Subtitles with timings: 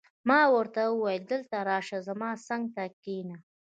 [0.27, 3.37] ما ورته وویل: دلته راشه، زما څنګ ته کښېنه.